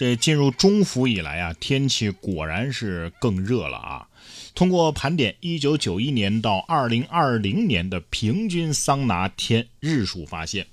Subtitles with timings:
[0.00, 4.08] 这进入中伏以来啊，天气果然是更热了啊。
[4.54, 10.66] 通过盘点一九九一年到二零二零年的平均桑拿天日数，发现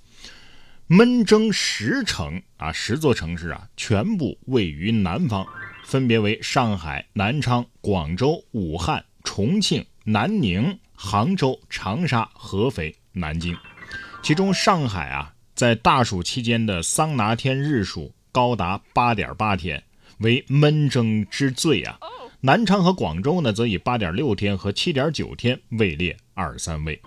[0.87, 5.45] 闷蒸十城啊，十座城市啊，全部位于南方，
[5.83, 10.79] 分别为上海、南昌、广州、武汉、重庆、南宁。
[10.99, 13.55] 杭州、长沙、合肥、南京，
[14.23, 19.81] 其中上海啊，在大暑期间的桑拿天日数高达八点八天，
[20.19, 21.97] 为闷蒸之最啊。
[22.41, 27.01] 南昌和广州呢，则以八点六天和七点九天位列二三位。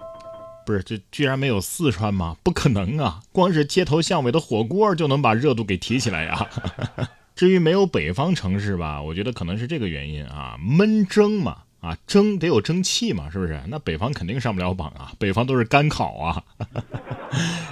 [0.67, 2.37] 不是，这居然没有四川吗？
[2.43, 3.21] 不可能啊！
[3.31, 6.49] 光是街头巷尾的火锅就能把热度给提起来呀。
[7.37, 11.59] 至于没有北方城市吧，我觉得可能是这个原因啊，闷蒸嘛。
[11.81, 13.59] 啊，蒸得有蒸汽嘛，是不是？
[13.69, 16.43] 那北方肯定上不了榜啊，北方都是干烤啊。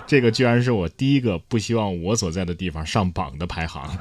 [0.09, 3.95] 这个居然是我第一个不希望我所在的地方上榜的排行。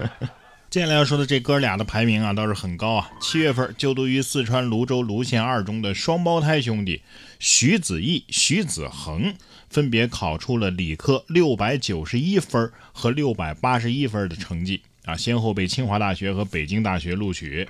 [0.68, 3.10] 接下来要说的这哥俩的排名啊，倒是很高啊。
[3.22, 7.00] 七月份就读于四川泸州泸县二中的双胞胎兄弟
[7.38, 9.32] 徐子毅、徐子恒，
[9.70, 17.66] 分别考出了理科六百九十一分和六百八十一分的成绩啊，先后被清华大学和北京大学录取。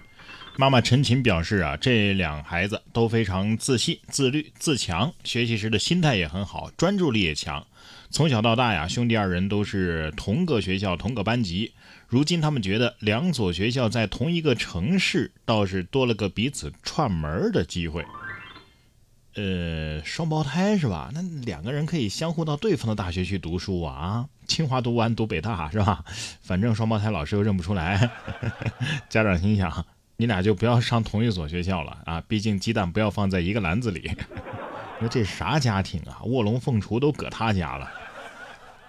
[0.58, 7.66] 妈妈陈琴表示啊，这两孩子都非常自信、自律、自强，学习时的心态也很好，专注力也强。
[8.08, 11.74] 从小到大呀，兄弟二人都是同个学校、同个班级。
[12.08, 18.02] 如今他们觉得两所学校在同一个城市，倒是多了个彼此串门的机会。
[19.34, 21.10] 呃，双胞胎是吧？
[21.12, 24.26] 那两个人可以相互到对方的大学去读书啊？
[24.46, 26.02] 清华读完读北大是吧？
[26.40, 28.10] 反正双胞胎老师又认不出来。
[29.10, 29.84] 家长心想。
[30.16, 32.22] 你俩就不要上同一所学校了啊！
[32.26, 34.10] 毕竟鸡蛋不要放在一个篮子里。
[34.98, 36.22] 那这啥家庭啊？
[36.24, 37.90] 卧龙凤雏都搁他家了。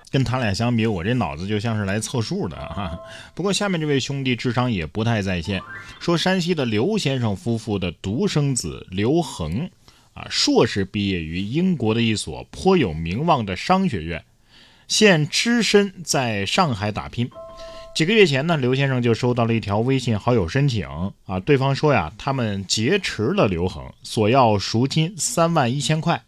[0.10, 2.98] 跟他俩相比，我这脑子就像是来凑数的啊。
[3.36, 5.62] 不过下面这位兄弟智商也不太在线。
[6.00, 9.70] 说山西的刘先生夫妇的独生子刘恒
[10.14, 14.24] 啊，硕士毕业于英国的一所颇有名望的商学院，
[14.88, 17.30] 现只身在上海打拼。
[17.98, 20.88] 几个月前呢，刘先生就收到了一条微信好友申请
[21.26, 26.22] 啊，对方说呀，他们劫持了刘恒，索要赎金三万一千块。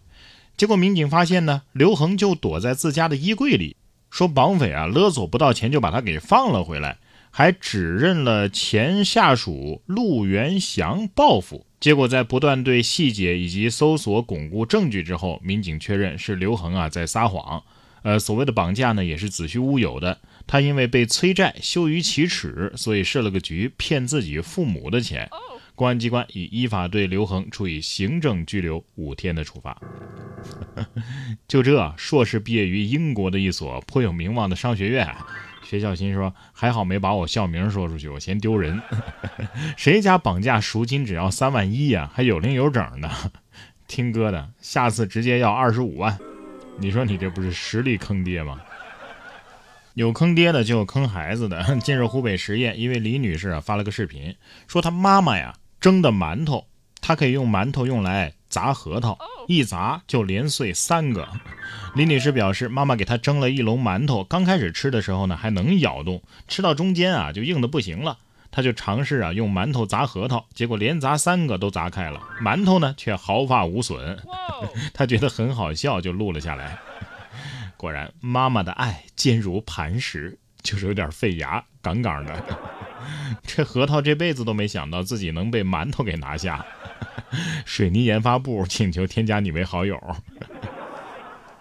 [0.57, 3.75] 结果民警发现呢，刘恒就躲在自家的衣柜里，
[4.09, 6.97] 说绑匪啊勒索不到钱就把他给放了回来，
[7.29, 11.67] 还指认了前下属陆元祥报复。
[11.79, 17.61] 结果在不断对细节以及搜索巩固证据之后，民警确认是刘恒啊在撒谎。
[18.03, 20.19] 呃，所谓的绑架呢，也是子虚乌有的。
[20.47, 25.29] 他因为被催债，羞于启齿，所以设了个局，骗自己父母的钱。
[25.75, 29.79] 公安机关已依法对刘恒处以行政拘留五天的处罚。
[31.47, 35.07] 就这，硕士毕业于英国的一所颇有名望的商学院，
[35.63, 38.81] 学校心说还好没把我校名说出去，我嫌丢人。
[39.77, 42.11] 谁家绑架赎金只要三万一呀？
[42.13, 43.09] 还有零有整的。
[43.87, 46.19] 听哥的，下次直接要二十五万。
[46.81, 48.61] 你说你这不是实力坑爹吗？
[49.95, 51.61] 有坑爹的就有坑孩子的。
[51.83, 54.33] 近日湖北十堰一位李女士啊发了个视频，
[54.67, 56.67] 说她妈妈呀蒸的馒头，
[57.01, 61.27] 她可以用馒头用来砸核桃，一砸就连碎三个。
[61.95, 68.19] 李女士表示，妈妈给她蒸了一笼馒头，刚开始吃的时候呢还能咬动，吃到中间啊就硬的不行了。
[68.51, 74.19] 她就尝试啊用馒头砸核桃，结果连砸三个都砸开了，馒头呢却毫发无损。
[74.93, 76.77] 他觉得很好笑，就录了下来。
[77.77, 82.43] 果然，妈妈的爱坚如磐石，就是有点费牙，杠杠的。
[83.43, 86.65] 这核桃这辈子都没想到自己能被馒头给拿下。
[87.65, 89.97] 水泥研发部请求添加你为好友。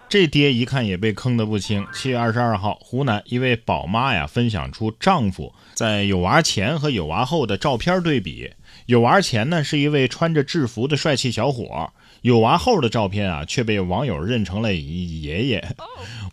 [0.09, 1.85] 这爹一看也被坑得不轻。
[1.93, 8.51] 七月二十二号，湖南一位宝妈呀分享出丈夫在有娃前和有娃后的照片对比。
[8.87, 11.93] 有娃前呢是一位穿着制服的帅气小伙。
[12.21, 15.75] 有娃后的照片啊，却被网友认成了爷爷。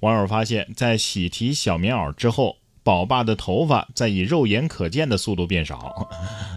[0.00, 6.08] 网友发现，在喜提小棉袄之后，宝爸的头发在以肉眼可见的速度变少。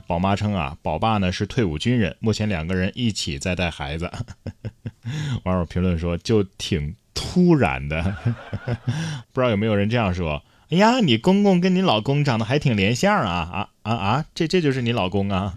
[0.07, 4.09] 宝妈称啊，宝爸呢是退伍军人，目前两个人一起在带孩子。
[5.43, 6.95] 网友评论说，就挺
[7.31, 8.15] 突然的，
[9.31, 10.41] 不知道有没有人这样说？
[10.71, 14.25] 哎呀，你公公跟你老公长得还挺连相啊啊啊啊！
[14.35, 15.55] 这这就是你老公啊？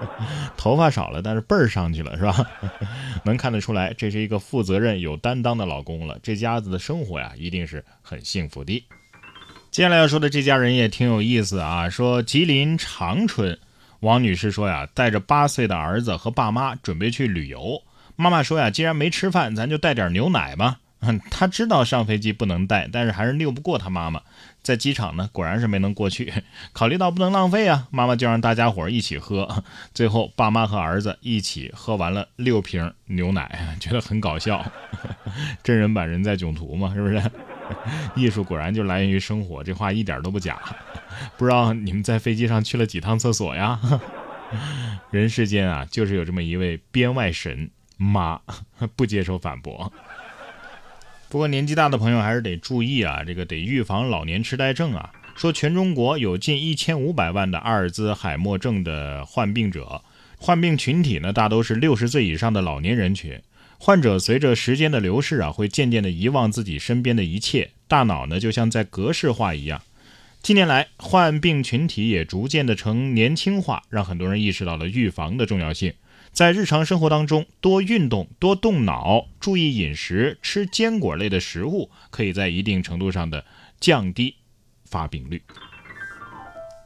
[0.56, 2.46] 头发少了，但是辈儿上去了，是吧？
[3.24, 6.18] 能看得出来，这是一个负责任、有担当的老公了。
[6.22, 8.84] 这家子的生活呀，一定是很幸福的。
[9.70, 13.58] 接下来要说的这家人也挺有意思啊，说吉林长春，
[14.00, 17.82] 王女士说呀，带着八岁的儿子和爸妈准备去旅游。
[18.16, 20.80] 妈妈说呀，既然没吃饭，咱就带点牛奶吧。
[21.30, 24.20] 他知道上飞机不能带，但是还是拗不过他妈妈。
[24.62, 26.32] 在机场呢，果然是没能过去。
[26.74, 29.64] 考虑到不能浪费啊，妈妈就让大家伙一起喝。
[29.94, 34.64] 最后，爸妈和儿子一起喝完了六瓶牛奶， 觉得很搞笑。
[35.64, 37.22] 真人版人在囧途嘛，是不是？
[38.14, 40.60] 艺术果然就来源于生活，这话一点都不假。
[41.38, 43.80] 不知道你们在飞机上去了几趟厕所呀？
[45.10, 48.40] 人世间啊，就是有这么一位编外神妈，
[48.94, 49.90] 不接受反驳。
[51.30, 55.12] 不过年纪大的朋友还是得注意啊，这个得预防老年痴呆症啊。
[55.36, 60.02] 说全中国有近一千五百万的阿尔兹海默症的患病者，
[60.38, 63.40] 患病群体呢大都是六十岁以上的老年人群。
[63.78, 69.80] 患者随着时间的流逝啊，会渐渐的遗忘自己身边的一切，大脑呢就像在格式化一样。
[70.42, 75.92] 近年来，患病群体也逐渐的呈年轻化，让很多人意识到了预防的重要性。
[76.32, 83.44] 在日常生活当中，多运动、多动脑、注意饮食、吃坚果类的食物，可以在一定程度上的
[83.78, 84.36] 降低
[84.84, 85.42] 发病率。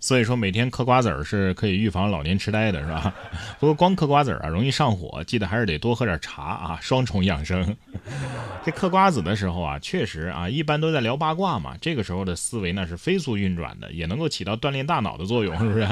[0.05, 3.15] 所以说，每天嗑瓜子儿是可以预防老年痴呆的，是吧？
[3.59, 7.75] 不过光嗑瓜子儿啊，容易上火，记得还是得多喝点茶啊， 双重养生。
[8.63, 15.89] 这嗑瓜子的时候啊，确实啊，一般都在聊八卦嘛，这个时候的思维呢是飞速运转的，也能够起到锻炼大脑的作用，是不是？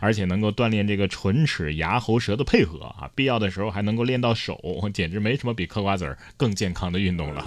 [0.00, 4.58] 而且能够锻炼这个唇齿牙喉舌的配合啊，必要的时候还能够练到手，
[4.94, 7.46] 简直没什么比嗑瓜子儿更健康的运动了。